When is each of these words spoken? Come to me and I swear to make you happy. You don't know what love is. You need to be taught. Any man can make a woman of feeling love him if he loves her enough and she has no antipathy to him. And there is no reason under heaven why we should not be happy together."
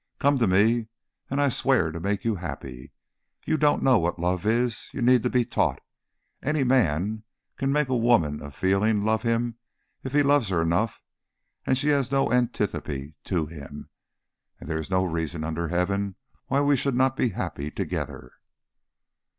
Come 0.17 0.39
to 0.39 0.47
me 0.47 0.87
and 1.29 1.39
I 1.39 1.49
swear 1.49 1.91
to 1.91 1.99
make 1.99 2.25
you 2.25 2.33
happy. 2.37 2.91
You 3.45 3.55
don't 3.55 3.83
know 3.83 3.99
what 3.99 4.17
love 4.17 4.47
is. 4.47 4.89
You 4.91 4.99
need 4.99 5.21
to 5.21 5.29
be 5.29 5.45
taught. 5.45 5.79
Any 6.41 6.63
man 6.63 7.21
can 7.55 7.71
make 7.71 7.87
a 7.87 7.95
woman 7.95 8.41
of 8.41 8.55
feeling 8.55 9.03
love 9.03 9.21
him 9.21 9.57
if 10.03 10.11
he 10.13 10.23
loves 10.23 10.49
her 10.49 10.59
enough 10.63 11.03
and 11.67 11.77
she 11.77 11.89
has 11.89 12.11
no 12.11 12.31
antipathy 12.33 13.13
to 13.25 13.45
him. 13.45 13.91
And 14.59 14.67
there 14.67 14.79
is 14.79 14.89
no 14.89 15.03
reason 15.05 15.43
under 15.43 15.67
heaven 15.67 16.15
why 16.47 16.61
we 16.61 16.75
should 16.75 16.95
not 16.95 17.15
be 17.15 17.29
happy 17.29 17.69
together." 17.69 18.31